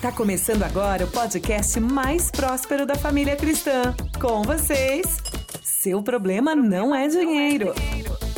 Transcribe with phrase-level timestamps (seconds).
[0.00, 3.94] Tá começando agora o podcast mais próspero da família cristã.
[4.18, 5.18] Com vocês,
[5.62, 7.74] seu problema não é dinheiro.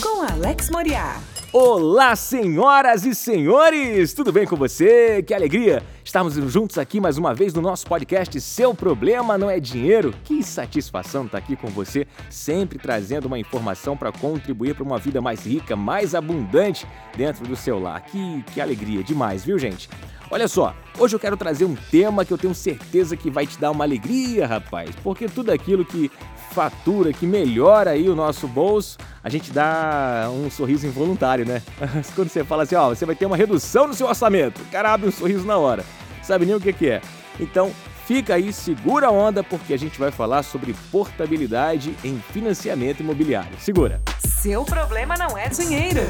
[0.02, 1.20] Com Alex Moriá.
[1.52, 4.12] Olá, senhoras e senhores!
[4.12, 5.22] Tudo bem com você?
[5.22, 9.58] Que alegria estarmos juntos aqui mais uma vez no nosso podcast Seu Problema Não é
[9.58, 10.14] Dinheiro.
[10.24, 15.22] Que satisfação estar aqui com você, sempre trazendo uma informação para contribuir para uma vida
[15.22, 18.02] mais rica, mais abundante dentro do seu lar.
[18.02, 19.88] Que, que alegria demais, viu, gente?
[20.30, 23.58] Olha só, hoje eu quero trazer um tema que eu tenho certeza que vai te
[23.58, 26.10] dar uma alegria, rapaz, porque tudo aquilo que
[26.52, 31.62] fatura, que melhora aí o nosso bolso, a gente dá um sorriso involuntário, né?
[32.14, 34.92] Quando você fala assim, ó, você vai ter uma redução no seu orçamento, o cara
[34.92, 35.84] abre um sorriso na hora,
[36.22, 37.00] sabe nem o que, que é.
[37.40, 37.72] Então,
[38.06, 43.58] fica aí, segura a onda, porque a gente vai falar sobre portabilidade em financiamento imobiliário.
[43.58, 44.00] Segura!
[44.18, 46.02] Seu problema não é dinheiro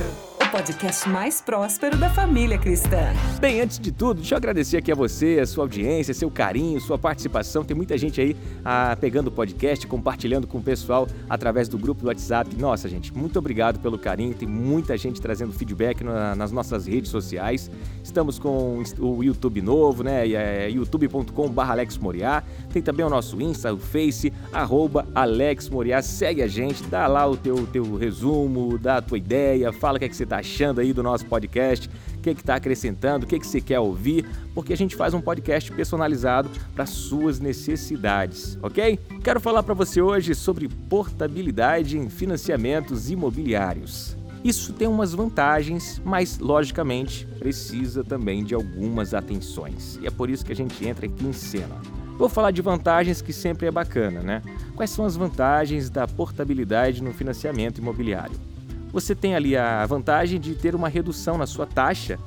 [0.52, 3.14] podcast mais próspero da família cristã.
[3.40, 6.78] Bem, antes de tudo, deixa eu agradecer aqui a você, a sua audiência, seu carinho,
[6.78, 7.64] sua participação.
[7.64, 12.02] Tem muita gente aí ah, pegando o podcast, compartilhando com o pessoal através do grupo
[12.02, 12.54] do WhatsApp.
[12.56, 14.34] Nossa, gente, muito obrigado pelo carinho.
[14.34, 17.70] Tem muita gente trazendo feedback na, nas nossas redes sociais.
[18.04, 20.28] Estamos com o YouTube novo, né?
[20.28, 22.42] É youtube.com.br Alex Moriá.
[22.70, 26.02] Tem também o nosso Insta, o Face, arroba Alex Moriá.
[26.02, 29.98] Segue a gente, dá lá o teu, teu resumo, dá a tua ideia, fala o
[29.98, 33.28] que, é que você está achando aí do nosso podcast, o que está acrescentando, o
[33.28, 38.58] que, que você quer ouvir, porque a gente faz um podcast personalizado para suas necessidades,
[38.60, 38.98] ok?
[39.22, 44.16] Quero falar para você hoje sobre portabilidade em financiamentos imobiliários.
[44.44, 50.00] Isso tem umas vantagens, mas logicamente precisa também de algumas atenções.
[50.02, 51.76] E é por isso que a gente entra aqui em cena.
[52.18, 54.42] Vou falar de vantagens que sempre é bacana, né?
[54.74, 58.51] Quais são as vantagens da portabilidade no financiamento imobiliário?
[58.92, 62.18] Você tem ali a vantagem de ter uma redução na sua taxa.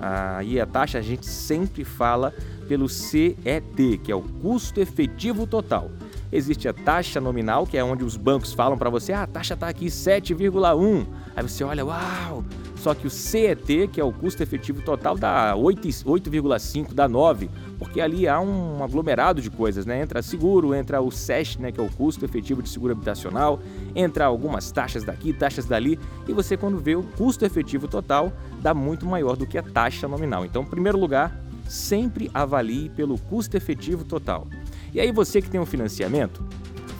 [0.00, 2.34] Aí a taxa a gente sempre fala
[2.68, 5.90] pelo CET, que é o custo efetivo total.
[6.32, 9.54] Existe a taxa nominal, que é onde os bancos falam para você, ah, a taxa
[9.54, 11.06] está aqui 7,1.
[11.36, 12.44] Aí você olha, uau!
[12.84, 17.98] Só que o CET, que é o custo efetivo total, dá 8,5, dá 9, porque
[17.98, 20.02] ali há um aglomerado de coisas, né?
[20.02, 23.58] Entra seguro, entra o SESH, né, que é o custo efetivo de seguro habitacional,
[23.96, 28.30] entra algumas taxas daqui, taxas dali, e você quando vê o custo efetivo total,
[28.60, 30.44] dá muito maior do que a taxa nominal.
[30.44, 31.34] Então, em primeiro lugar,
[31.66, 34.46] sempre avalie pelo custo efetivo total.
[34.92, 36.44] E aí você que tem um financiamento,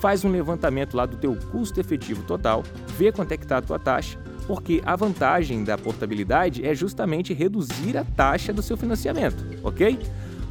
[0.01, 2.63] faz um levantamento lá do teu custo efetivo total,
[2.97, 7.33] vê quanto é que está a tua taxa, porque a vantagem da portabilidade é justamente
[7.33, 9.99] reduzir a taxa do seu financiamento, ok?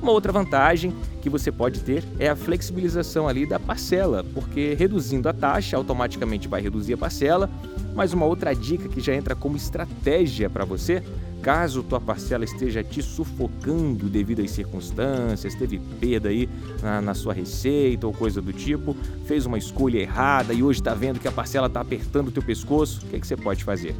[0.02, 5.30] Uma outra vantagem que você pode ter é a flexibilização ali da parcela, porque reduzindo
[5.30, 7.50] a taxa automaticamente vai reduzir a parcela.
[7.96, 11.02] Mas uma outra dica que já entra como estratégia para você
[11.44, 16.48] Caso tua parcela esteja te sufocando devido às circunstâncias, teve perda aí
[16.81, 18.96] na, na sua receita ou coisa do tipo,
[19.26, 22.42] fez uma escolha errada e hoje está vendo que a parcela está apertando o teu
[22.42, 23.94] pescoço, o que, é que você pode fazer?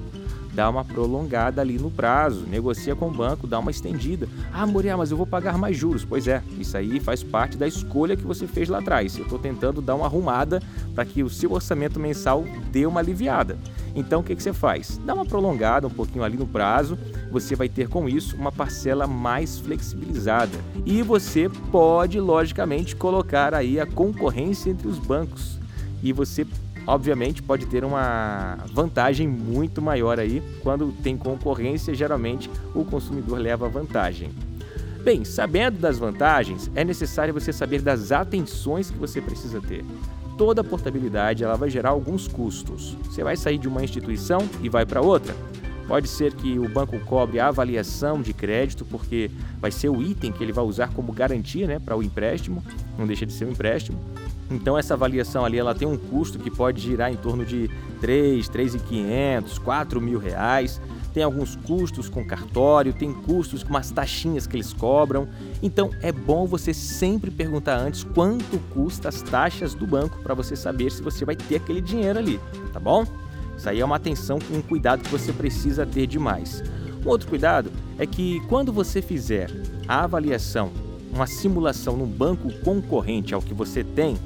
[0.54, 4.28] Dá uma prolongada ali no prazo, negocia com o banco, dá uma estendida.
[4.52, 6.06] Ah, Moriá, mas eu vou pagar mais juros.
[6.06, 9.18] Pois é, isso aí faz parte da escolha que você fez lá atrás.
[9.18, 10.62] Eu estou tentando dar uma arrumada
[10.94, 13.58] para que o seu orçamento mensal dê uma aliviada.
[13.96, 15.00] Então o que, que você faz?
[15.06, 16.98] Dá uma prolongada um pouquinho ali no prazo,
[17.32, 20.58] você vai ter com isso uma parcela mais flexibilizada.
[20.86, 25.60] E você pode, logicamente, colocar aí a concorrência entre os bancos.
[26.02, 26.46] E você
[26.86, 30.42] obviamente pode ter uma vantagem muito maior aí.
[30.62, 34.32] Quando tem concorrência, geralmente o consumidor leva vantagem.
[35.04, 39.84] Bem, sabendo das vantagens, é necessário você saber das atenções que você precisa ter.
[40.38, 42.98] Toda portabilidade ela vai gerar alguns custos.
[43.04, 45.36] Você vai sair de uma instituição e vai para outra.
[45.88, 49.30] Pode ser que o banco cobre a avaliação de crédito, porque
[49.60, 52.64] vai ser o item que ele vai usar como garantia né, para o empréstimo,
[52.98, 54.00] não deixa de ser um empréstimo.
[54.50, 57.70] Então essa avaliação ali ela tem um custo que pode girar em torno de
[58.02, 60.82] 3, 3.500, 4 mil reais.
[61.14, 65.28] Tem alguns custos com cartório, tem custos com umas taxinhas que eles cobram.
[65.62, 70.56] Então é bom você sempre perguntar antes quanto custa as taxas do banco para você
[70.56, 72.40] saber se você vai ter aquele dinheiro ali,
[72.72, 73.06] tá bom?
[73.56, 76.64] Isso aí é uma atenção, um cuidado que você precisa ter demais.
[77.06, 79.50] Um outro cuidado é que quando você fizer
[79.88, 80.72] a avaliação,
[81.14, 84.18] uma simulação no banco concorrente ao que você tem,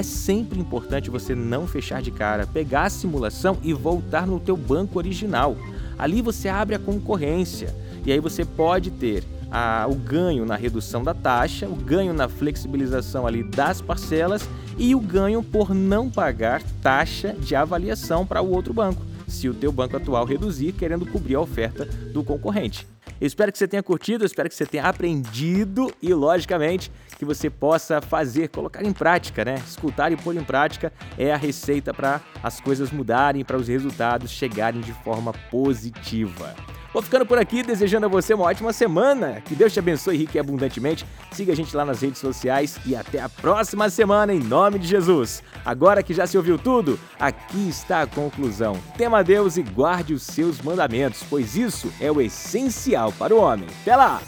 [0.00, 4.56] é sempre importante você não fechar de cara, pegar a simulação e voltar no teu
[4.56, 5.56] banco original.
[5.98, 7.74] Ali você abre a concorrência
[8.04, 12.30] e aí você pode ter a, o ganho na redução da taxa, o ganho na
[12.30, 14.48] flexibilização ali das parcelas
[14.78, 19.54] e o ganho por não pagar taxa de avaliação para o outro banco, se o
[19.54, 22.86] teu banco atual reduzir querendo cobrir a oferta do concorrente.
[23.20, 28.00] Espero que você tenha curtido, espero que você tenha aprendido e, logicamente, que você possa
[28.00, 29.56] fazer, colocar em prática, né?
[29.66, 34.30] Escutar e pôr em prática é a receita para as coisas mudarem, para os resultados
[34.30, 36.54] chegarem de forma positiva.
[36.92, 39.40] Vou ficando por aqui, desejando a você uma ótima semana.
[39.42, 41.06] Que Deus te abençoe e abundantemente.
[41.30, 44.88] Siga a gente lá nas redes sociais e até a próxima semana, em nome de
[44.88, 45.40] Jesus.
[45.64, 48.76] Agora que já se ouviu tudo, aqui está a conclusão.
[48.96, 53.68] Tema Deus e guarde os seus mandamentos, pois isso é o essencial para o homem.
[53.82, 54.20] Até lá!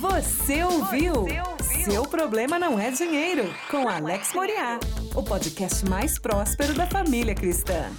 [0.00, 1.14] Você ouviu?
[1.14, 1.84] Você ouviu?
[1.84, 4.78] Seu problema não é dinheiro, com Alex Moriá,
[5.14, 7.90] o podcast mais próspero da família cristã.